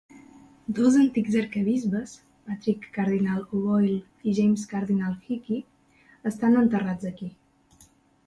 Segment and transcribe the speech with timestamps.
[0.77, 2.13] Dos antics arquebisbes,
[2.47, 5.59] Patrick Cardinal O'Boyle i James Cardinal Hickey,
[6.31, 7.29] estan enterrats aquí.